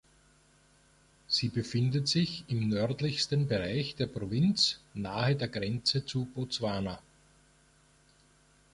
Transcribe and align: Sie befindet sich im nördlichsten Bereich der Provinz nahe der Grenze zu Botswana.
Sie 1.27 1.49
befindet 1.49 2.07
sich 2.07 2.43
im 2.47 2.69
nördlichsten 2.69 3.45
Bereich 3.47 3.93
der 3.93 4.07
Provinz 4.07 4.79
nahe 4.95 5.35
der 5.35 5.47
Grenze 5.47 6.03
zu 6.07 6.25
Botswana. 6.25 6.99